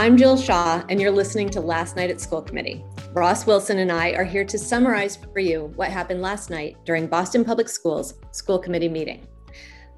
[0.00, 2.82] I'm Jill Shaw, and you're listening to Last Night at School Committee.
[3.12, 7.06] Ross Wilson and I are here to summarize for you what happened last night during
[7.06, 9.26] Boston Public Schools school committee meeting.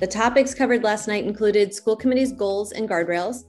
[0.00, 3.44] The topics covered last night included school committee's goals and guardrails,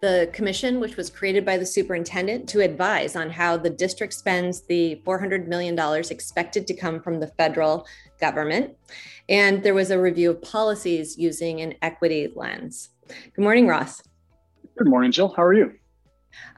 [0.00, 4.62] the commission, which was created by the superintendent to advise on how the district spends
[4.62, 5.78] the $400 million
[6.10, 7.86] expected to come from the federal
[8.18, 8.74] government.
[9.28, 12.88] And there was a review of policies using an equity lens.
[13.08, 14.02] Good morning, Ross.
[14.78, 15.34] Good morning, Jill.
[15.36, 15.77] How are you?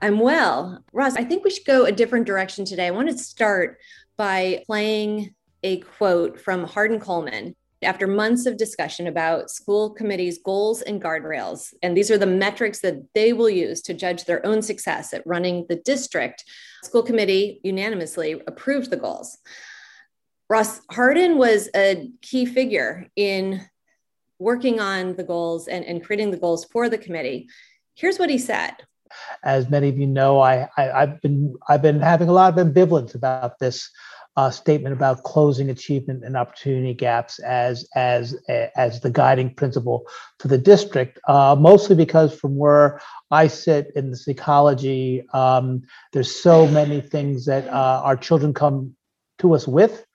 [0.02, 0.82] I'm well.
[0.92, 2.86] Ross, I think we should go a different direction today.
[2.86, 3.78] I want to start
[4.16, 10.82] by playing a quote from Hardin Coleman after months of discussion about school committees' goals
[10.82, 11.72] and guardrails.
[11.82, 15.26] And these are the metrics that they will use to judge their own success at
[15.26, 16.44] running the district.
[16.84, 19.38] School committee unanimously approved the goals.
[20.48, 23.66] Ross Hardin was a key figure in
[24.38, 27.48] working on the goals and, and creating the goals for the committee.
[27.94, 28.72] Here's what he said
[29.44, 32.66] as many of you know, I, I have been I've been having a lot of
[32.66, 33.90] ambivalence about this
[34.36, 38.36] uh, statement about closing achievement and opportunity gaps as as
[38.76, 40.06] as the guiding principle
[40.38, 41.18] for the district.
[41.28, 43.00] Uh, mostly because from where
[43.30, 48.94] I sit in the psychology, um, there's so many things that uh, our children come
[49.38, 50.06] to us with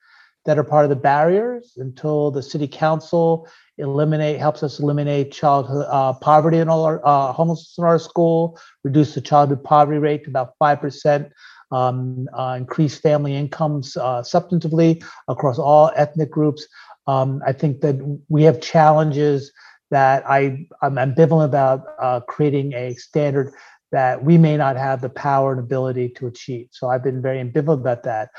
[0.46, 5.86] that are part of the barriers until the city council eliminate helps us eliminate childhood
[5.90, 10.24] uh, poverty in all our uh, homelessness in our school, reduce the childhood poverty rate
[10.24, 11.30] to about five percent,
[11.72, 16.66] um, uh, increase family incomes uh, substantively across all ethnic groups.
[17.06, 17.96] Um, I think that
[18.28, 19.52] we have challenges
[19.90, 23.52] that I I'm ambivalent about uh, creating a standard
[23.92, 26.68] that we may not have the power and ability to achieve.
[26.72, 28.30] So I've been very ambivalent about that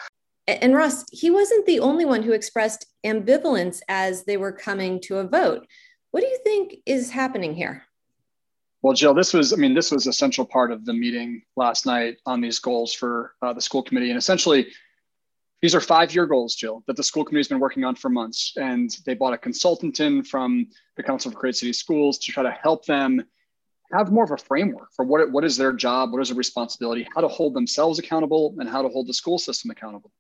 [0.47, 5.17] and Ross, he wasn't the only one who expressed ambivalence as they were coming to
[5.17, 5.67] a vote.
[6.11, 7.83] What do you think is happening here?
[8.81, 11.85] Well, Jill, this was, I mean, this was a central part of the meeting last
[11.85, 14.09] night on these goals for uh, the school committee.
[14.09, 14.67] And essentially,
[15.61, 18.09] these are five year goals, Jill, that the school committee has been working on for
[18.09, 18.53] months.
[18.55, 22.43] And they brought a consultant in from the Council for Great City Schools to try
[22.43, 23.23] to help them
[23.91, 27.07] have more of a framework for what, what is their job, what is their responsibility,
[27.15, 30.11] how to hold themselves accountable, and how to hold the school system accountable.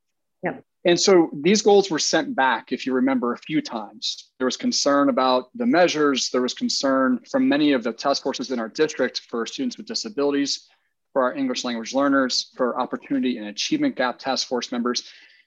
[0.43, 0.57] Yeah.
[0.85, 4.31] And so these goals were sent back, if you remember, a few times.
[4.39, 6.29] There was concern about the measures.
[6.29, 9.85] There was concern from many of the task forces in our district for students with
[9.85, 10.67] disabilities,
[11.11, 15.03] for our English language learners, for opportunity and achievement gap task force members.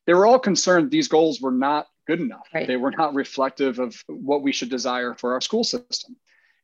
[0.06, 2.46] They were all concerned these goals were not good enough.
[2.52, 2.66] Right.
[2.66, 6.16] They were not reflective of what we should desire for our school system.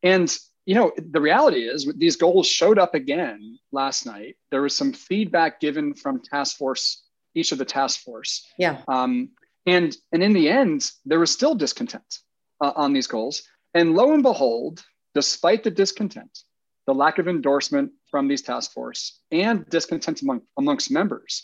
[0.02, 0.36] And
[0.66, 4.36] you know, the reality is these goals showed up again last night.
[4.50, 7.04] There was some feedback given from task force
[7.36, 8.44] each of the task force.
[8.58, 8.82] Yeah.
[8.88, 9.30] Um,
[9.66, 12.20] and and in the end, there was still discontent
[12.60, 13.42] uh, on these goals.
[13.74, 14.82] And lo and behold,
[15.14, 16.38] despite the discontent,
[16.86, 21.42] the lack of endorsement from these task force, and discontent among, amongst members,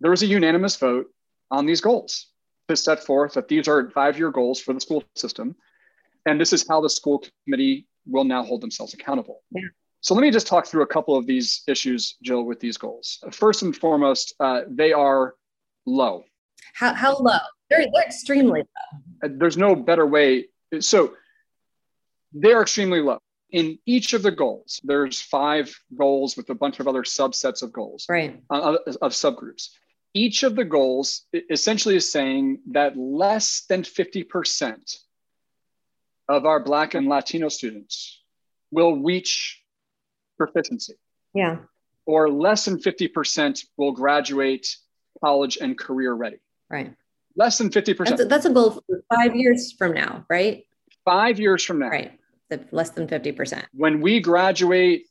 [0.00, 1.06] there was a unanimous vote
[1.50, 2.28] on these goals
[2.68, 5.56] to set forth that these are five-year goals for the school system,
[6.26, 9.42] and this is how the school committee will now hold themselves accountable.
[9.50, 9.62] Yeah.
[10.00, 13.18] So let me just talk through a couple of these issues, Jill, with these goals.
[13.32, 15.34] First and foremost, uh, they are
[15.86, 16.24] low.
[16.74, 17.38] How, how low?
[17.68, 19.00] They're, they're extremely low.
[19.24, 20.46] Uh, there's no better way.
[20.80, 21.14] So
[22.32, 23.18] they're extremely low.
[23.50, 27.72] In each of the goals, there's five goals with a bunch of other subsets of
[27.72, 28.42] goals, right?
[28.50, 29.70] Uh, of subgroups.
[30.12, 34.98] Each of the goals essentially is saying that less than 50%
[36.28, 38.22] of our Black and Latino students
[38.70, 39.62] will reach
[40.38, 40.94] proficiency.
[41.34, 41.58] Yeah.
[42.06, 44.66] Or less than 50% will graduate
[45.22, 46.38] college and career ready.
[46.70, 46.94] Right.
[47.36, 47.98] Less than 50%.
[48.06, 48.82] That's a, that's a goal
[49.14, 50.64] five years from now, right?
[51.04, 51.90] Five years from now.
[51.90, 52.18] Right.
[52.50, 53.64] The less than 50%.
[53.74, 55.06] When we graduate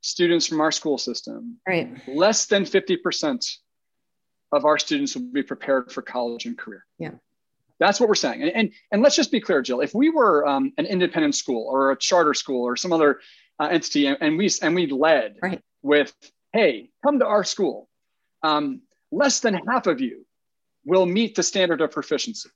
[0.00, 1.90] students from our school system, right.
[2.08, 3.56] less than 50%
[4.52, 6.84] of our students will be prepared for college and career.
[6.98, 7.12] Yeah.
[7.80, 8.42] That's what we're saying.
[8.42, 11.66] And, and, and let's just be clear, Jill, if we were um, an independent school
[11.68, 13.20] or a charter school or some other
[13.60, 15.60] uh, entity, and, and, we and we led right.
[15.82, 16.14] with,
[16.52, 17.88] "Hey, come to our school."
[18.42, 20.26] Um, less than half of you
[20.84, 22.50] will meet the standard of proficiency.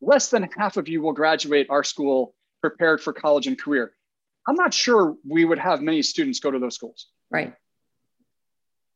[0.00, 3.94] Less than half of you will graduate our school prepared for college and career.
[4.48, 7.06] I'm not sure we would have many students go to those schools.
[7.30, 7.54] Right.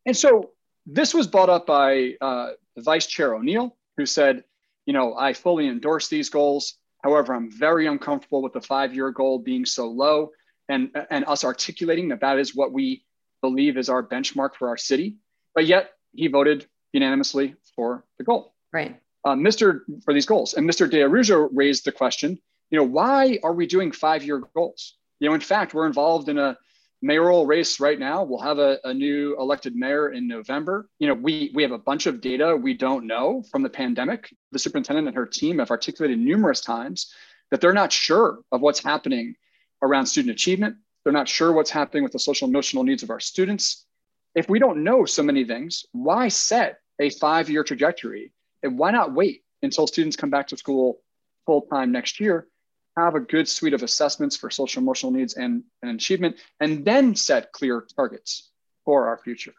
[0.07, 0.51] And so
[0.87, 4.45] this was brought up by uh, Vice Chair O'Neill, who said,
[4.87, 6.75] you know, I fully endorse these goals.
[7.03, 10.31] However, I'm very uncomfortable with the five year goal being so low
[10.69, 13.05] and, and us articulating that that is what we
[13.43, 15.17] believe is our benchmark for our city.
[15.55, 18.55] But yet he voted unanimously for the goal.
[18.73, 19.01] Right.
[19.25, 19.81] Uh, Mr.
[20.05, 20.55] for these goals.
[20.55, 20.89] And Mr.
[20.89, 22.39] De Araujo raised the question,
[22.71, 24.97] you know, why are we doing five-year goals?
[25.21, 26.57] You know, in fact, we're involved in a
[27.05, 28.25] mayoral race right now.
[28.25, 30.89] We'll have a, a, new elected mayor in November.
[30.99, 34.35] You know, we we have a bunch of data we don't know from the pandemic.
[34.53, 37.13] The superintendent and her team have articulated numerous times
[37.51, 39.37] that they're not sure of what's happening
[39.85, 40.77] around student achievement.
[41.03, 43.87] They're not sure what's happening with the social emotional needs of our students.
[44.35, 48.33] If we don't know so many things, why set a five-year trajectory?
[48.63, 51.01] And why not wait until students come back to school
[51.47, 52.49] full time next year
[52.97, 57.15] have a good suite of assessments for social emotional needs and, and achievement, and then
[57.15, 58.51] set clear targets
[58.85, 59.55] for our future.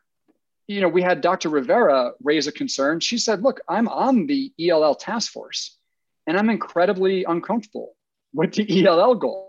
[0.68, 1.50] You know, we had Dr.
[1.50, 3.00] Rivera raise a concern.
[3.00, 5.78] She said, Look, I'm on the ELL task force,
[6.26, 7.96] and I'm incredibly uncomfortable
[8.34, 9.45] with the ELL goal.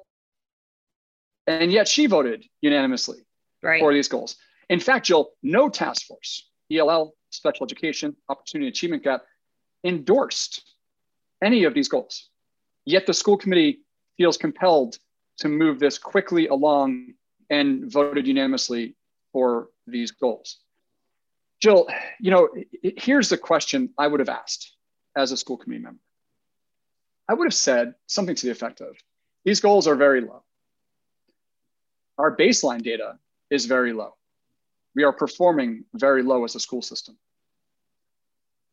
[1.47, 3.19] And yet she voted unanimously
[3.63, 3.81] right.
[3.81, 4.37] for these goals.
[4.69, 9.23] In fact, Jill, no task force, ELL, special education, opportunity achievement gap,
[9.85, 10.63] endorsed
[11.43, 12.29] any of these goals.
[12.85, 13.81] Yet the school committee
[14.17, 14.99] feels compelled
[15.39, 17.15] to move this quickly along
[17.51, 18.97] and voted unanimously
[19.33, 20.59] for these goals.
[21.61, 21.89] Jill,
[22.21, 22.49] you know,
[22.83, 24.75] here's the question I would have asked
[25.17, 26.01] as a school committee member.
[27.29, 28.97] I would have said something to the effect of
[29.45, 30.43] these goals are very low.
[32.19, 33.19] Our baseline data
[33.51, 34.15] is very low.
[34.95, 37.19] We are performing very low as a school system.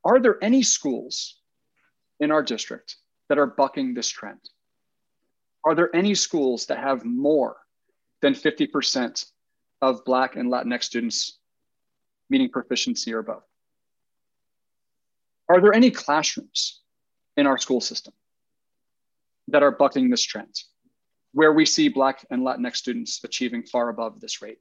[0.05, 1.39] Are there any schools
[2.19, 2.95] in our district
[3.29, 4.39] that are bucking this trend?
[5.65, 7.57] Are there any schools that have more
[8.21, 9.25] than 50%
[9.81, 11.39] of Black and Latinx students
[12.29, 13.43] meeting proficiency or above?
[15.49, 16.81] Are there any classrooms
[17.35, 18.13] in our school system
[19.49, 20.55] that are bucking this trend
[21.33, 24.59] where we see Black and Latinx students achieving far above this rate?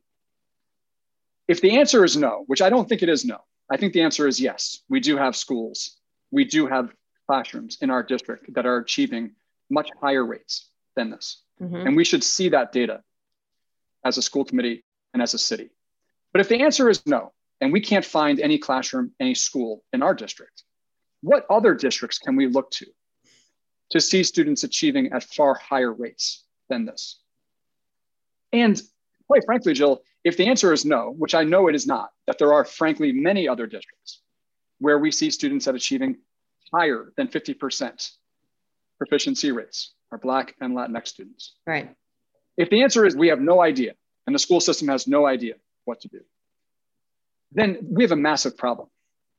[1.48, 3.38] If the answer is no, which I don't think it is no,
[3.70, 4.80] I think the answer is yes.
[4.88, 5.98] We do have schools,
[6.30, 6.92] we do have
[7.26, 9.32] classrooms in our district that are achieving
[9.70, 11.42] much higher rates than this.
[11.60, 11.86] Mm-hmm.
[11.86, 13.02] And we should see that data
[14.04, 14.84] as a school committee
[15.14, 15.70] and as a city.
[16.32, 20.02] But if the answer is no, and we can't find any classroom, any school in
[20.02, 20.64] our district,
[21.20, 22.86] what other districts can we look to
[23.90, 27.20] to see students achieving at far higher rates than this?
[28.52, 28.80] And
[29.26, 32.38] quite frankly, Jill, if the answer is no, which I know it is not, that
[32.38, 34.20] there are frankly many other districts
[34.78, 36.16] where we see students at achieving
[36.72, 38.10] higher than 50%
[38.98, 41.54] proficiency rates are Black and Latinx students.
[41.66, 41.94] Right.
[42.56, 43.92] If the answer is we have no idea
[44.26, 45.54] and the school system has no idea
[45.84, 46.20] what to do,
[47.52, 48.88] then we have a massive problem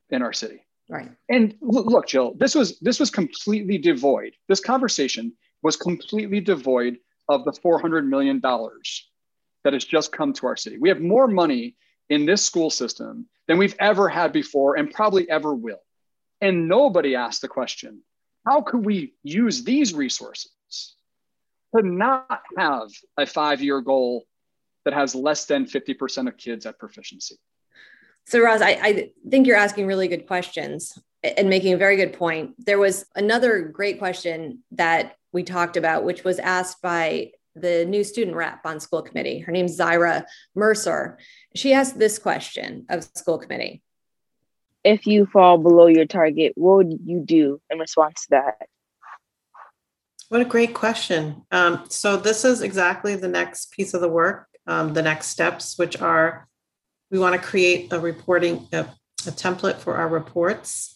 [0.10, 0.60] in our city.
[0.90, 1.10] Right.
[1.30, 4.34] And look, Jill, this was this was completely devoid.
[4.50, 7.00] This conversation was completely devoid
[7.30, 9.10] of the 400 million dollars
[9.64, 10.78] that has just come to our city.
[10.78, 11.76] We have more money
[12.10, 15.82] in this school system than we've ever had before and probably ever will.
[16.42, 18.02] And nobody asked the question
[18.46, 20.96] how could we use these resources
[21.76, 24.26] to not have a five year goal
[24.86, 27.38] that has less than 50% of kids at proficiency?
[28.26, 32.14] So, Ross, I, I, think you're asking really good questions and making a very good
[32.14, 32.54] point.
[32.66, 38.04] There was another great question that we talked about, which was asked by the new
[38.04, 39.40] student rep on school committee.
[39.40, 40.26] Her name's Zaira
[40.56, 41.20] Mercer.
[41.56, 43.84] She asked this question of school committee
[44.84, 48.68] if you fall below your target, what would you do in response to that?
[50.30, 51.44] What a great question.
[51.52, 55.78] Um, so, this is exactly the next piece of the work, um, the next steps,
[55.78, 56.48] which are
[57.12, 60.93] we want to create a reporting, a, a template for our reports.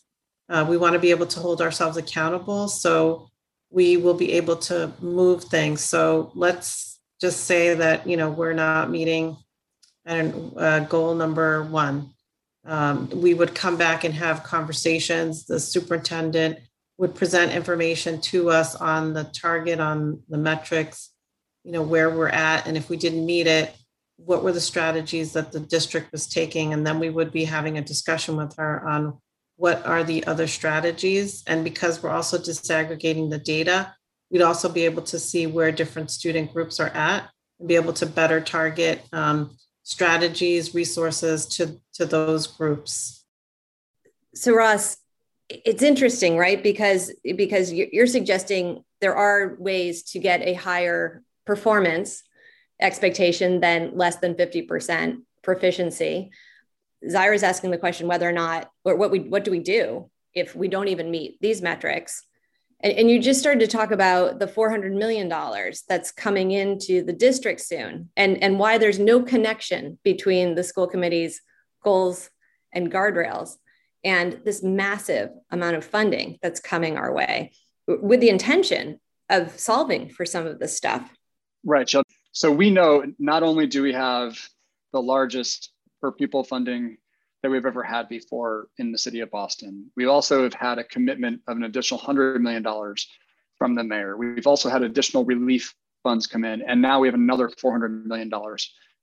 [0.50, 2.68] Uh, we want to be able to hold ourselves accountable.
[2.68, 3.30] So,
[3.70, 5.82] we will be able to move things.
[5.82, 9.38] So, let's just say that, you know, we're not meeting
[10.06, 12.14] and uh, goal number one
[12.68, 15.46] um, we would come back and have conversations.
[15.46, 16.60] The superintendent
[16.98, 21.12] would present information to us on the target, on the metrics,
[21.64, 22.68] you know, where we're at.
[22.68, 23.74] And if we didn't meet it,
[24.18, 26.74] what were the strategies that the district was taking?
[26.74, 29.18] And then we would be having a discussion with her on
[29.58, 31.44] what are the other strategies.
[31.48, 33.94] And because we're also disaggregating the data,
[34.30, 37.94] we'd also be able to see where different student groups are at and be able
[37.94, 43.26] to better target um, strategies, resources to, to those groups.
[44.36, 44.98] So Ross,
[45.50, 46.62] it's interesting, right?
[46.62, 52.24] Because because you're suggesting there are ways to get a higher performance
[52.80, 56.32] expectation than less than 50% proficiency.
[57.06, 60.10] Zaira is asking the question whether or not, or what we what do we do
[60.34, 62.24] if we don't even meet these metrics?
[62.80, 65.30] And, and you just started to talk about the $400 million
[65.88, 70.88] that's coming into the district soon and, and why there's no connection between the school
[70.88, 71.42] committee's
[71.84, 72.30] goals
[72.74, 73.56] and guardrails
[74.04, 77.52] and this massive amount of funding that's coming our way
[77.88, 79.00] with the intention
[79.30, 81.14] of solving for some of this stuff.
[81.66, 81.90] Right,
[82.32, 84.38] So we know not only do we have
[84.94, 85.72] the largest
[86.08, 86.98] per pupil funding
[87.44, 90.84] that we've ever had before in the city of Boston, we also have had a
[90.86, 92.66] commitment of an additional $100 million
[93.58, 94.16] from the mayor.
[94.16, 98.32] We've also had additional relief funds come in, and now we have another $400 million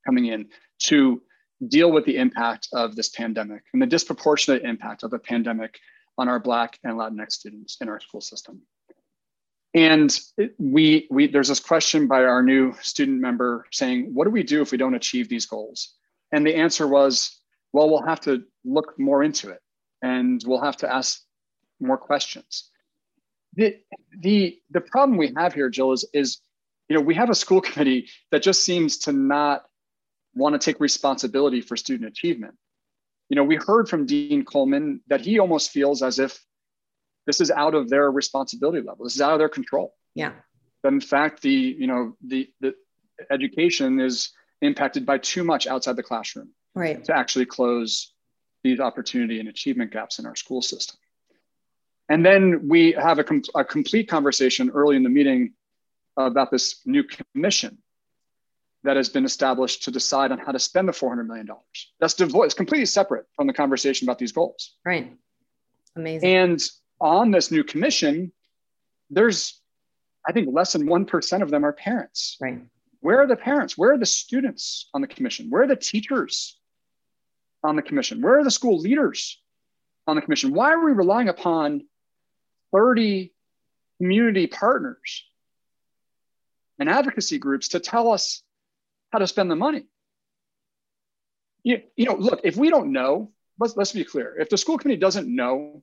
[0.06, 0.49] coming in
[0.84, 1.20] to
[1.68, 5.78] deal with the impact of this pandemic and the disproportionate impact of the pandemic
[6.16, 8.62] on our Black and Latinx students in our school system.
[9.75, 10.18] And
[10.58, 14.62] we, we, there's this question by our new student member saying, what do we do
[14.62, 15.94] if we don't achieve these goals?
[16.35, 17.38] And the answer was,
[17.73, 19.61] well, we'll have to look more into it
[20.03, 21.21] and we'll have to ask
[21.79, 22.71] more questions.
[23.55, 23.76] The,
[24.19, 26.41] the, the problem we have here, Jill, is, is,
[26.88, 29.64] you know, we have a school committee that just seems to not
[30.35, 32.57] want to take responsibility for student achievement.
[33.29, 36.37] You know, we heard from Dean Coleman that he almost feels as if
[37.29, 39.05] this is out of their responsibility level.
[39.05, 39.95] This is out of their control.
[40.17, 40.33] Yeah.
[40.83, 42.75] That in fact, the you know the the
[43.31, 44.33] education is
[44.64, 46.50] impacted by too much outside the classroom.
[46.75, 47.04] Right.
[47.04, 48.12] To actually close
[48.62, 50.97] these opportunity and achievement gaps in our school system.
[52.09, 55.52] And then we have a, com- a complete conversation early in the meeting
[56.16, 57.78] about this new commission
[58.83, 61.49] that has been established to decide on how to spend the $400 million.
[62.00, 64.75] That's devoid, it's completely separate from the conversation about these goals.
[64.85, 65.12] Right.
[65.97, 66.28] Amazing.
[66.28, 66.62] And
[67.00, 68.33] on this new commission,
[69.11, 69.61] there's,
[70.26, 72.37] I think, less than 1% of them are parents.
[72.40, 72.61] Right.
[73.04, 73.76] Where are the parents?
[73.76, 75.50] Where are the students on the commission?
[75.50, 76.58] Where are the teachers
[77.62, 78.23] on the commission?
[78.23, 79.42] Where are the school leaders
[80.06, 80.54] on the commission?
[80.54, 81.82] Why are we relying upon
[82.73, 83.30] 30
[83.99, 85.23] community partners
[86.78, 88.42] and advocacy groups to tell us
[89.12, 89.87] how to spend the money?
[91.62, 94.34] You, you know, look, if we don't know, let's, let's be clear.
[94.40, 95.82] If the school committee doesn't know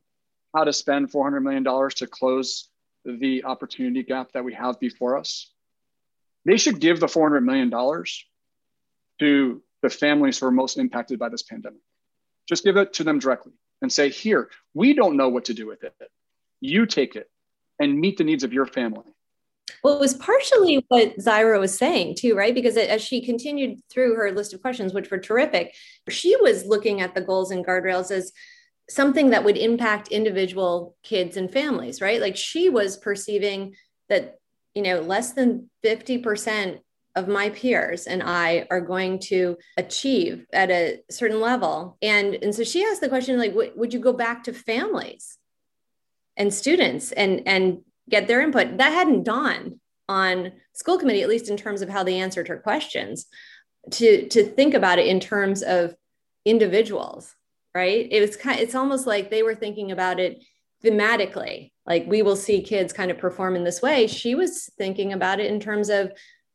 [0.56, 2.68] how to spend $400 million to close
[3.04, 5.51] the opportunity gap that we have before us,
[6.44, 7.70] they should give the $400 million
[9.20, 11.80] to the families who are most impacted by this pandemic.
[12.48, 15.66] Just give it to them directly and say, here, we don't know what to do
[15.66, 15.94] with it.
[16.60, 17.30] You take it
[17.78, 19.04] and meet the needs of your family.
[19.82, 22.54] Well, it was partially what Zaira was saying too, right?
[22.54, 25.74] Because as she continued through her list of questions, which were terrific,
[26.08, 28.32] she was looking at the goals and guardrails as
[28.88, 32.20] something that would impact individual kids and families, right?
[32.20, 33.74] Like she was perceiving
[34.08, 34.38] that,
[34.74, 36.80] you know, less than 50%
[37.14, 41.98] of my peers and I are going to achieve at a certain level.
[42.00, 45.38] And, and so she asked the question, like, would you go back to families
[46.36, 48.78] and students and, and get their input?
[48.78, 52.58] That hadn't dawned on school committee, at least in terms of how they answered her
[52.58, 53.26] questions,
[53.90, 55.94] to, to think about it in terms of
[56.44, 57.34] individuals
[57.74, 60.42] right it was kind it's almost like they were thinking about it
[60.84, 65.12] thematically like we will see kids kind of perform in this way she was thinking
[65.12, 66.12] about it in terms of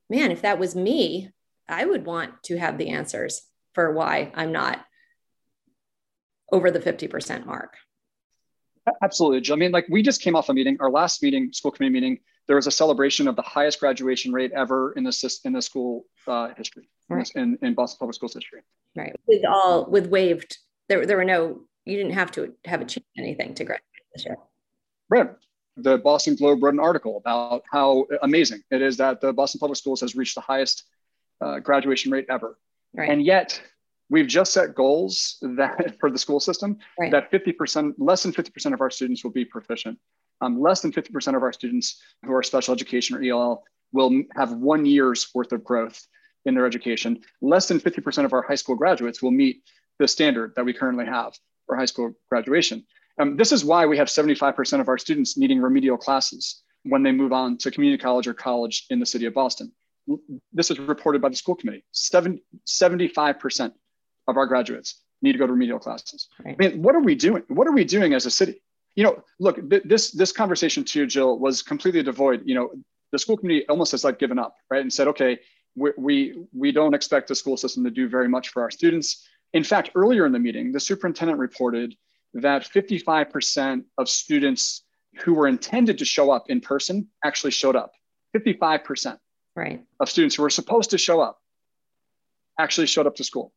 [0.10, 1.30] man if that was me
[1.68, 3.42] i would want to have the answers
[3.74, 4.84] for why i'm not
[6.52, 7.76] over the 50% mark
[9.02, 9.56] absolutely Jill.
[9.56, 12.20] i mean like we just came off a meeting our last meeting school committee meeting
[12.48, 16.06] there was a celebration of the highest graduation rate ever in the in the school
[16.28, 17.30] uh, history right.
[17.36, 18.62] in, in boston public schools history
[18.96, 20.58] right with all with waived
[20.90, 24.38] there, there were no, you didn't have to have achieved anything to graduate this year.
[25.10, 25.30] Right.
[25.78, 29.78] The Boston Globe wrote an article about how amazing it is that the Boston Public
[29.78, 30.84] Schools has reached the highest
[31.40, 32.58] uh, graduation rate ever.
[32.96, 33.10] Right.
[33.10, 33.62] And yet,
[34.10, 37.12] we've just set goals that for the school system right.
[37.12, 40.00] that 50%, less than 50% of our students will be proficient.
[40.42, 44.52] Um, less than 50% of our students who are special education or ELL will have
[44.52, 46.06] one year's worth of growth
[46.46, 47.22] in their education.
[47.42, 49.64] Less than 50% of our high school graduates will meet
[50.00, 51.34] the standard that we currently have
[51.66, 52.86] for high school graduation.
[53.20, 57.12] Um, this is why we have 75% of our students needing remedial classes when they
[57.12, 59.72] move on to community college or college in the city of Boston.
[60.54, 61.84] This is reported by the school committee.
[61.92, 63.74] Seven, 75%
[64.28, 66.28] of our graduates need to go to remedial classes.
[66.44, 66.56] Right.
[66.60, 67.44] I mean, what are we doing?
[67.48, 68.62] What are we doing as a city?
[68.96, 72.44] You know, look, th- this this conversation to you, Jill, was completely devoid.
[72.46, 72.72] You know,
[73.12, 75.40] the school committee almost has like given up, right, and said, okay,
[75.76, 79.28] we we, we don't expect the school system to do very much for our students.
[79.54, 81.96] In fact, earlier in the meeting, the superintendent reported
[82.34, 84.84] that 55% of students
[85.24, 87.92] who were intended to show up in person actually showed up.
[88.36, 89.18] 55%
[89.56, 89.84] right.
[90.00, 91.40] of students who were supposed to show up
[92.60, 93.54] actually showed up to school.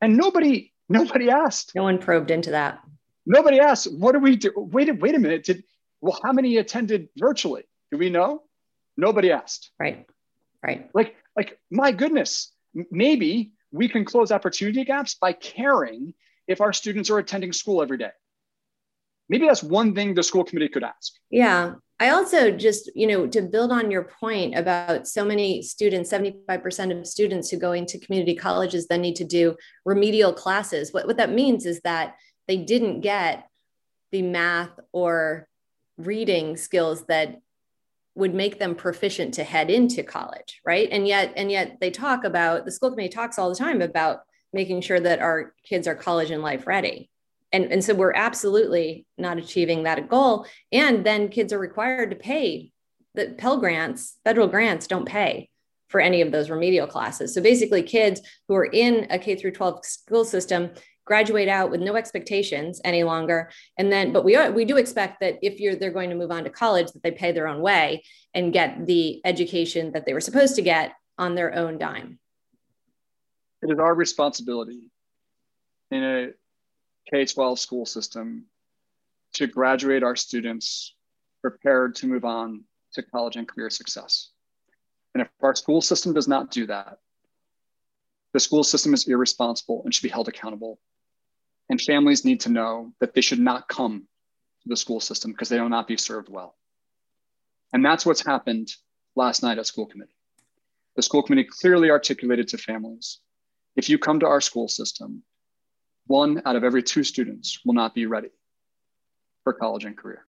[0.00, 1.72] And nobody, nobody asked.
[1.74, 2.80] No one probed into that.
[3.26, 4.52] Nobody asked, what do we do?
[4.56, 5.44] Wait, wait a minute.
[5.44, 5.64] Did
[6.00, 7.64] well, how many attended virtually?
[7.90, 8.42] Do we know?
[8.96, 9.70] Nobody asked.
[9.78, 10.06] Right.
[10.62, 10.88] Right.
[10.94, 12.52] Like, like, my goodness,
[12.90, 16.14] maybe we can close opportunity gaps by caring
[16.48, 18.10] if our students are attending school every day.
[19.28, 21.12] Maybe that's one thing the school committee could ask.
[21.30, 21.74] Yeah.
[22.00, 26.98] I also just, you know, to build on your point about so many students, 75%
[26.98, 30.92] of students who go into community colleges then need to do remedial classes.
[30.92, 33.48] What, what that means is that they didn't get
[34.12, 35.48] the math or
[35.98, 37.40] reading skills that
[38.14, 40.88] would make them proficient to head into college, right?
[40.90, 44.20] And yet, and yet they talk about the school committee talks all the time about
[44.52, 47.10] making sure that our kids are college and life ready
[47.52, 50.46] and, and so we're absolutely not achieving that goal.
[50.72, 52.72] And then kids are required to pay
[53.14, 55.48] the Pell grants, federal grants don't pay
[55.88, 57.34] for any of those remedial classes.
[57.34, 60.70] So basically, kids who are in a K through 12 school system
[61.06, 65.20] graduate out with no expectations any longer and then but we are, we do expect
[65.20, 67.62] that if you're they're going to move on to college that they pay their own
[67.62, 68.02] way
[68.34, 72.18] and get the education that they were supposed to get on their own dime
[73.62, 74.90] it is our responsibility
[75.90, 76.28] in a
[77.10, 78.46] K 12 school system
[79.34, 80.94] to graduate our students
[81.40, 84.30] prepared to move on to college and career success.
[85.14, 86.98] And if our school system does not do that,
[88.32, 90.78] the school system is irresponsible and should be held accountable.
[91.70, 94.06] And families need to know that they should not come
[94.62, 96.56] to the school system because they will not be served well.
[97.72, 98.72] And that's what's happened
[99.16, 100.14] last night at school committee.
[100.96, 103.20] The school committee clearly articulated to families
[103.78, 105.22] if you come to our school system,
[106.08, 108.30] one out of every two students will not be ready
[109.44, 110.26] for college and career.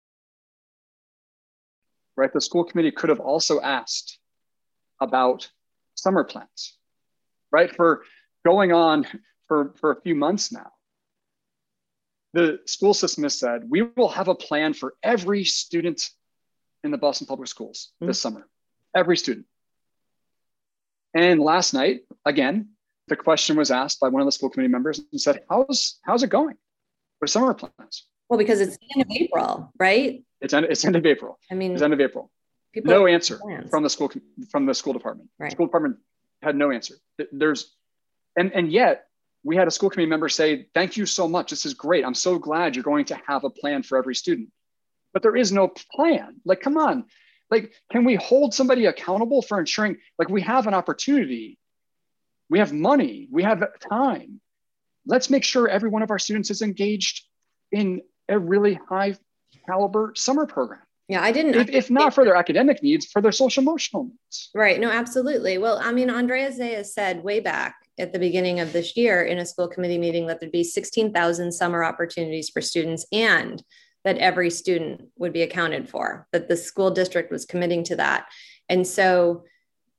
[2.16, 2.32] Right?
[2.32, 4.20] The school committee could have also asked
[5.02, 5.50] about
[5.96, 6.78] summer plans,
[7.52, 7.76] right?
[7.76, 8.04] For
[8.46, 9.08] going on
[9.48, 10.72] for, for a few months now.
[12.34, 16.08] The school system has said, we will have a plan for every student
[16.84, 18.10] in the Boston Public Schools mm-hmm.
[18.10, 18.48] this summer,
[18.96, 19.48] every student.
[21.16, 22.76] And last night, again,
[23.10, 26.24] the question was asked by one of the school committee members and said, "How's how's
[26.24, 26.56] it going
[27.20, 30.24] for summer plans?" Well, because it's the end of April, right?
[30.40, 31.38] It's end, it's end of April.
[31.52, 32.32] I mean, it's end of April.
[32.76, 33.40] no answer
[33.70, 34.12] from the school
[34.52, 35.30] from the school department.
[35.38, 35.50] Right.
[35.50, 35.98] The school department
[36.42, 36.96] had no answer.
[37.32, 37.76] There's,
[38.38, 39.06] and and yet
[39.44, 41.50] we had a school committee member say, "Thank you so much.
[41.50, 42.06] This is great.
[42.06, 44.50] I'm so glad you're going to have a plan for every student."
[45.14, 46.40] But there is no plan.
[46.46, 47.06] Like, come on.
[47.50, 49.98] Like, can we hold somebody accountable for ensuring?
[50.20, 51.59] Like, we have an opportunity
[52.50, 54.42] we have money, we have time.
[55.06, 57.26] Let's make sure every one of our students is engaged
[57.72, 59.16] in a really high
[59.68, 60.82] caliber summer program.
[61.08, 61.56] Yeah, I didn't.
[61.56, 64.52] If, if, not for their academic needs, for their social emotional needs.
[64.54, 64.80] Right.
[64.80, 65.58] No, absolutely.
[65.58, 69.40] Well, I mean, Andrea Zayas said way back at the beginning of this year in
[69.40, 73.64] a school committee meeting that there'd be 16,000 summer opportunities for students and
[74.06, 78.28] that every student would be accounted for, that the school district was committing to that.
[78.70, 79.46] And so,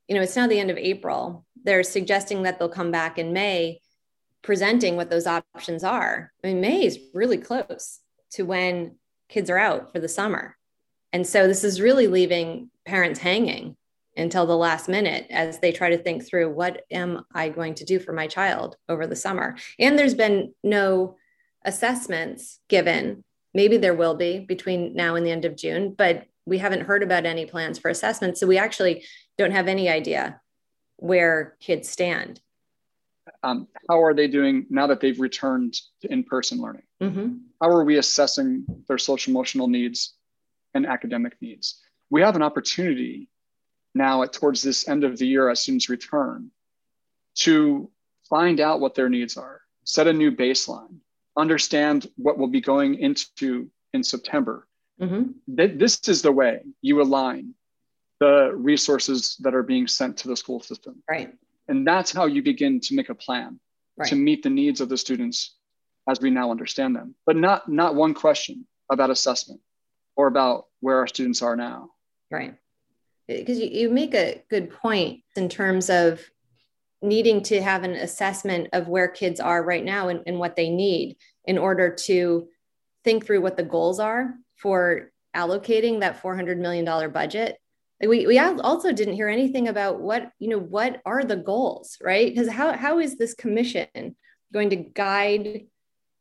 [0.07, 3.33] you know, it's now the end of April they're suggesting that they'll come back in
[3.33, 3.79] May
[4.41, 6.31] presenting what those options are.
[6.43, 7.99] I mean, May is really close
[8.31, 8.95] to when
[9.29, 10.57] kids are out for the summer.
[11.13, 13.75] And so this is really leaving parents hanging
[14.17, 17.85] until the last minute as they try to think through what am I going to
[17.85, 19.57] do for my child over the summer.
[19.79, 21.17] And there's been no
[21.63, 23.23] assessments given.
[23.53, 27.03] Maybe there will be between now and the end of June, but we haven't heard
[27.03, 28.39] about any plans for assessments.
[28.39, 29.05] So we actually
[29.37, 30.41] don't have any idea
[31.01, 32.39] where kids stand.
[33.43, 36.83] Um, how are they doing now that they've returned to in-person learning?
[37.01, 37.37] Mm-hmm.
[37.59, 40.13] How are we assessing their social emotional needs
[40.75, 41.81] and academic needs?
[42.11, 43.29] We have an opportunity
[43.95, 46.51] now at towards this end of the year as students return
[47.35, 47.89] to
[48.29, 50.97] find out what their needs are, set a new baseline,
[51.35, 54.67] understand what will be going into in September.
[55.01, 55.31] Mm-hmm.
[55.47, 57.55] This is the way you align
[58.21, 61.01] the resources that are being sent to the school system.
[61.09, 61.33] Right.
[61.67, 63.59] And that's how you begin to make a plan
[63.97, 64.07] right.
[64.09, 65.55] to meet the needs of the students
[66.07, 67.15] as we now understand them.
[67.25, 69.59] But not not one question about assessment
[70.15, 71.89] or about where our students are now.
[72.29, 72.55] Right.
[73.27, 76.21] Because you, you make a good point in terms of
[77.01, 80.69] needing to have an assessment of where kids are right now and, and what they
[80.69, 82.47] need in order to
[83.03, 87.57] think through what the goals are for allocating that $400 million budget
[88.07, 92.33] we, we also didn't hear anything about what you know what are the goals right?
[92.33, 94.15] Because how, how is this commission
[94.53, 95.67] going to guide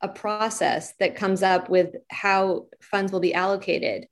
[0.00, 4.06] a process that comes up with how funds will be allocated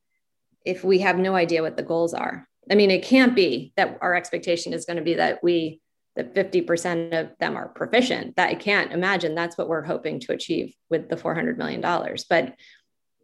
[0.64, 2.46] if we have no idea what the goals are?
[2.70, 5.80] I mean it can't be that our expectation is going to be that we
[6.16, 8.36] that 50% of them are proficient.
[8.36, 11.80] That i can't imagine that's what we're hoping to achieve with the $400 million
[12.28, 12.54] but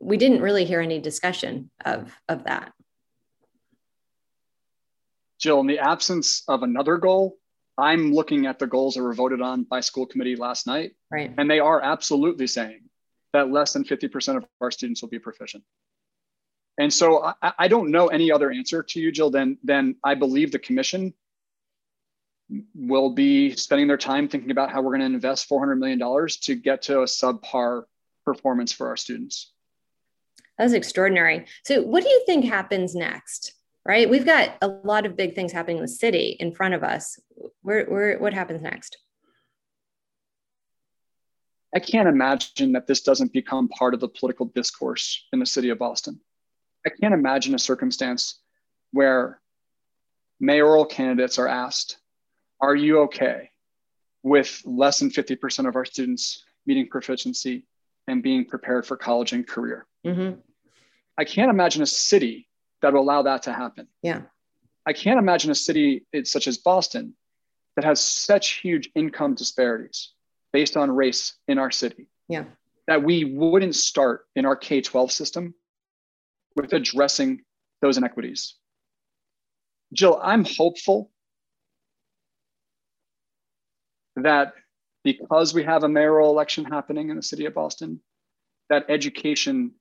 [0.01, 2.74] we didn't really hear any discussion of of that
[5.39, 7.37] Jill, in the absence of another goal,
[7.77, 10.93] I'm looking at the goals that were voted on by school committee last night.
[11.11, 11.35] Right.
[11.37, 12.83] And they are absolutely saying
[13.33, 15.65] that less than 50% of our students will be proficient.
[16.79, 20.15] And so I, I don't know any other answer to you, Jill, than, than I
[20.15, 21.15] believe the commission
[22.75, 26.55] will be spending their time thinking about how we're going to invest $400 million to
[26.55, 27.85] get to a subpar
[28.25, 29.53] performance for our students.
[30.59, 31.47] That's extraordinary.
[31.65, 33.55] So, what do you think happens next?
[33.87, 36.83] Right, we've got a lot of big things happening in the city in front of
[36.83, 37.19] us.
[37.61, 38.97] Where, where, what happens next?
[41.75, 45.69] I can't imagine that this doesn't become part of the political discourse in the city
[45.69, 46.21] of Boston.
[46.87, 48.41] I can't imagine a circumstance
[48.93, 49.41] where
[50.41, 51.99] mayoral candidates are asked,
[52.61, 53.51] Are you okay
[54.23, 57.67] with less than 50% of our students meeting proficiency
[58.07, 59.87] and being prepared for college and career.
[60.05, 60.41] Mm-hmm.
[61.17, 62.49] I can't imagine a city
[62.83, 63.89] that will allow that to happen.
[64.03, 64.23] Yeah.
[64.87, 67.15] I can't imagine a city such as Boston
[67.77, 70.13] that has such huge income disparities
[70.53, 72.07] based on race in our city.
[72.29, 72.45] Yeah.
[72.87, 75.55] That we wouldn't start in our K 12 system
[76.55, 77.43] with addressing
[77.81, 78.55] those inequities.
[79.93, 81.11] Jill, I'm hopeful
[84.17, 84.55] that
[85.03, 88.01] because we have a mayoral election happening in the city of Boston,
[88.71, 89.73] that education,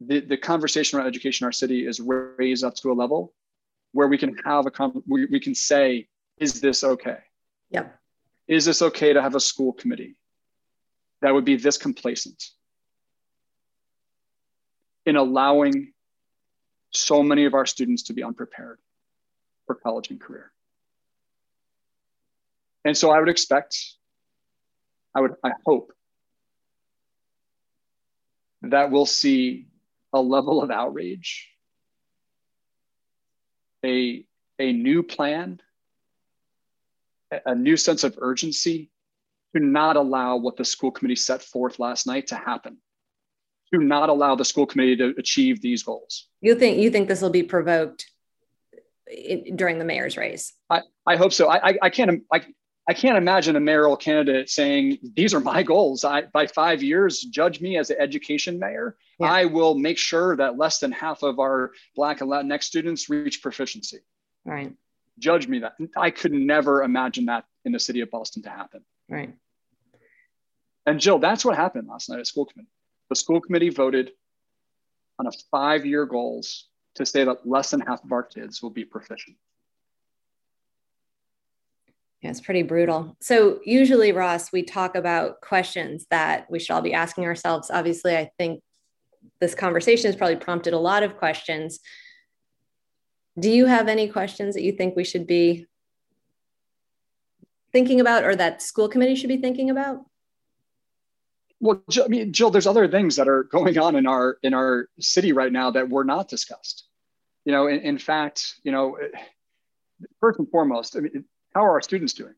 [0.00, 3.32] the, the conversation around education in our city is raised up to a level
[3.92, 6.06] where we can have a, we, we can say,
[6.38, 7.18] is this okay?
[7.70, 7.86] Yeah.
[8.46, 10.16] Is this okay to have a school committee
[11.22, 12.50] that would be this complacent
[15.06, 15.92] in allowing
[16.90, 18.78] so many of our students to be unprepared
[19.66, 20.52] for college and career?
[22.84, 23.76] And so I would expect,
[25.14, 25.92] I would, I hope
[28.62, 29.66] that we'll see
[30.12, 31.48] a level of outrage,
[33.84, 34.24] a,
[34.58, 35.60] a new plan,
[37.44, 38.90] a new sense of urgency
[39.54, 42.78] to not allow what the school committee set forth last night to happen
[43.74, 46.28] to not allow the school committee to achieve these goals.
[46.40, 48.06] You think you think this will be provoked
[49.10, 50.52] in, during the mayor's race?
[50.70, 51.48] I, I hope so.
[51.48, 52.42] I, I, I can't I,
[52.88, 56.04] I can't imagine a mayoral candidate saying, These are my goals.
[56.04, 58.96] I, by five years, judge me as an education mayor.
[59.18, 59.26] Yeah.
[59.32, 63.42] I will make sure that less than half of our Black and Latinx students reach
[63.42, 63.98] proficiency.
[64.44, 64.72] Right.
[65.18, 65.74] Judge me that.
[65.96, 68.84] I could never imagine that in the city of Boston to happen.
[69.08, 69.34] Right.
[70.84, 72.70] And Jill, that's what happened last night at school committee.
[73.08, 74.12] The school committee voted
[75.18, 78.70] on a five year goals to say that less than half of our kids will
[78.70, 79.36] be proficient.
[82.22, 83.16] Yeah, it's pretty brutal.
[83.20, 87.70] So usually, Ross, we talk about questions that we should all be asking ourselves.
[87.70, 88.62] Obviously, I think
[89.40, 91.80] this conversation has probably prompted a lot of questions.
[93.38, 95.66] Do you have any questions that you think we should be
[97.70, 100.00] thinking about or that school committee should be thinking about?
[101.60, 104.88] Well, I mean, Jill, there's other things that are going on in our in our
[104.98, 106.84] city right now that were not discussed.
[107.44, 108.98] You know, in, in fact, you know,
[110.20, 111.24] first and foremost, I mean,
[111.56, 112.34] how are our students doing?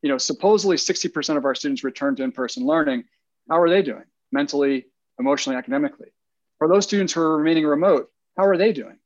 [0.00, 3.02] You know, supposedly 60% of our students return to in-person learning.
[3.48, 4.86] How are they doing mentally,
[5.18, 6.12] emotionally, academically?
[6.58, 8.98] For those students who are remaining remote, how are they doing?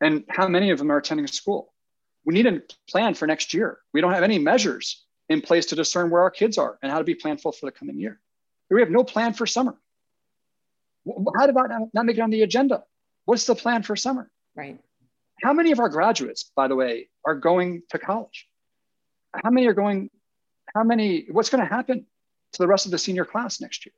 [0.00, 1.72] And how many of them are attending school?
[2.24, 3.78] We need a plan for next year.
[3.94, 6.98] We don't have any measures in place to discern where our kids are and how
[6.98, 8.18] to be planful for the coming year.
[8.70, 9.78] We have no plan for summer.
[11.38, 12.82] How about not make it on the agenda?
[13.24, 14.28] What's the plan for summer?
[14.56, 14.80] Right.
[15.44, 18.48] How many of our graduates, by the way, are going to college?
[19.34, 20.10] How many are going,
[20.74, 22.06] how many, what's going to happen
[22.52, 23.92] to the rest of the senior class next year?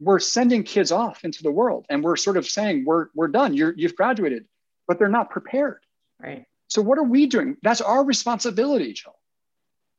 [0.00, 3.54] We're sending kids off into the world and we're sort of saying, we're, we're done,
[3.54, 4.44] You're, you've graduated,
[4.86, 5.80] but they're not prepared.
[6.20, 6.44] Right.
[6.68, 7.56] So what are we doing?
[7.62, 9.14] That's our responsibility, Joe.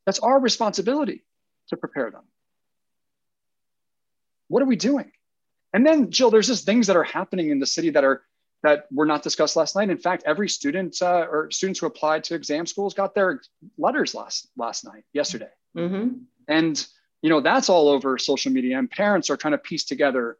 [0.05, 1.23] That's our responsibility
[1.69, 2.23] to prepare them.
[4.47, 5.11] What are we doing?
[5.73, 8.23] And then, Jill, there's just things that are happening in the city that are
[8.63, 9.89] that were not discussed last night.
[9.89, 13.41] In fact, every student uh, or students who applied to exam schools got their
[13.77, 16.09] letters last last night, yesterday, mm-hmm.
[16.47, 16.85] and
[17.21, 18.77] you know that's all over social media.
[18.77, 20.37] And parents are trying to piece together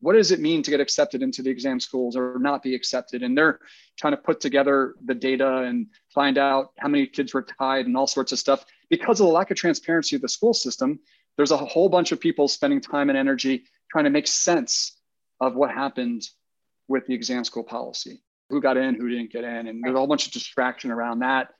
[0.00, 3.22] what does it mean to get accepted into the exam schools or not be accepted,
[3.22, 3.60] and they're
[3.98, 7.96] trying to put together the data and find out how many kids were tied and
[7.96, 8.64] all sorts of stuff.
[8.88, 10.98] Because of the lack of transparency of the school system,
[11.36, 14.96] there's a whole bunch of people spending time and energy trying to make sense
[15.40, 16.22] of what happened
[16.90, 19.68] with the exam school policy who got in, who didn't get in.
[19.68, 21.52] And there's a whole bunch of distraction around that.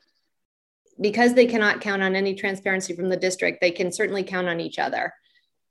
[1.00, 4.60] Because they cannot count on any transparency from the district, they can certainly count on
[4.60, 5.14] each other.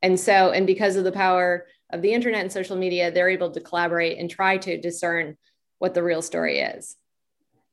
[0.02, 3.52] And so, and because of the power of the internet and social media, they're able
[3.52, 5.38] to collaborate and try to discern
[5.80, 6.96] what the real story is.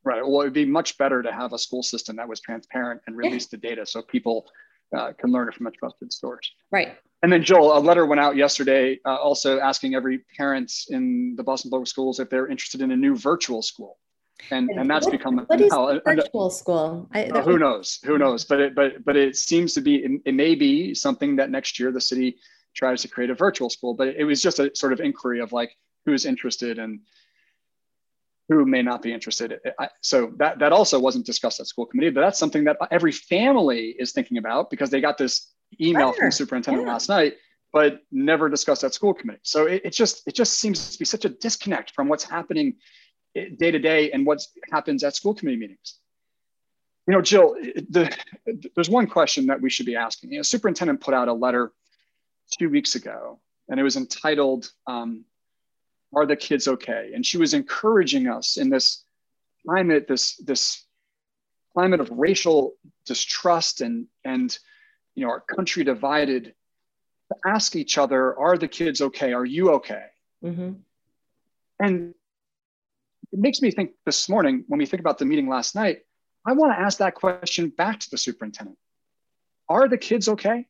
[0.03, 0.27] Right.
[0.27, 3.45] Well, it'd be much better to have a school system that was transparent and release
[3.45, 3.59] yeah.
[3.59, 4.49] the data so people
[4.95, 6.51] uh, can learn it from a trusted source.
[6.73, 6.97] Right.
[7.27, 11.43] And then Joel, a letter went out yesterday, uh, also asking every parent in the
[11.43, 13.99] Boston Public Schools if they're interested in a new virtual school,
[14.53, 17.09] and and that's what, become what is now, virtual school.
[17.13, 17.99] I, uh, who knows?
[18.05, 18.45] Who knows?
[18.45, 21.81] But it but but it seems to be it, it may be something that next
[21.81, 22.37] year the city
[22.77, 23.95] tries to create a virtual school.
[23.95, 25.73] But it was just a sort of inquiry of like
[26.05, 27.01] who's interested and
[28.49, 29.59] who may not be interested.
[29.81, 33.11] I, so that that also wasn't discussed at school committee, but that's something that every
[33.11, 36.19] family is thinking about because they got this email sure.
[36.19, 36.93] from the superintendent yeah.
[36.93, 37.35] last night,
[37.73, 39.41] but never discussed at school committee.
[39.43, 42.77] So it, it just it just seems to be such a disconnect from what's happening
[43.35, 44.41] day to day and what
[44.73, 45.99] happens at school committee meetings.
[47.07, 47.55] You know, Jill,
[47.91, 48.15] the,
[48.75, 50.33] there's one question that we should be asking.
[50.33, 51.73] You know, superintendent put out a letter
[52.59, 55.25] two weeks ago, and it was entitled um,
[56.15, 59.05] "Are the kids okay?" And she was encouraging us in this
[59.65, 60.85] climate, this this
[61.75, 62.75] climate of racial
[63.05, 64.59] distrust and and
[65.17, 66.55] you know our country divided
[67.33, 69.33] to ask each other are the kids okay?
[69.33, 70.05] Are you okay?
[70.45, 70.73] Mm-hmm.
[71.81, 72.15] and
[73.33, 76.01] it makes me think this morning when we think about the meeting last night
[76.47, 78.79] i want to ask that question back to the superintendent.
[79.69, 80.67] Are the kids okay?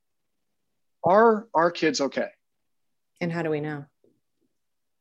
[1.04, 2.28] Are our kids okay?
[3.20, 3.85] And how do we know?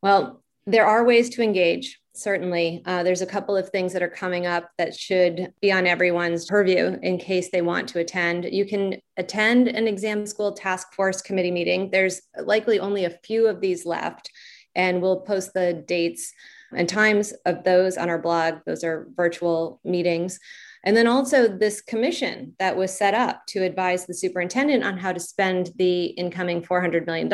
[0.01, 2.81] Well there are ways to engage certainly.
[2.85, 6.45] Uh, there's a couple of things that are coming up that should be on everyone's
[6.45, 8.45] purview in case they want to attend.
[8.45, 11.89] You can attend an exam school task force committee meeting.
[11.91, 14.29] There's likely only a few of these left,
[14.75, 16.33] and we'll post the dates
[16.73, 18.55] and times of those on our blog.
[18.65, 20.39] Those are virtual meetings.
[20.85, 25.11] And then also this commission that was set up to advise the superintendent on how
[25.11, 27.27] to spend the incoming $400 million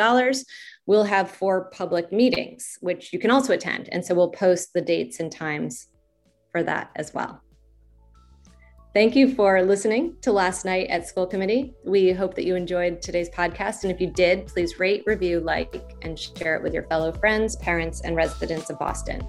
[0.86, 3.88] we'll have four public meetings, which you can also attend.
[3.92, 5.88] And so we'll post the dates and times
[6.50, 7.40] for that as well.
[8.94, 11.72] Thank you for listening to Last Night at School Committee.
[11.86, 13.84] We hope that you enjoyed today's podcast.
[13.84, 17.56] And if you did, please rate, review, like, and share it with your fellow friends,
[17.56, 19.26] parents, and residents of Boston.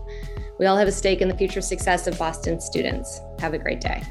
[0.59, 3.21] We all have a stake in the future success of Boston students.
[3.39, 4.03] Have a great day.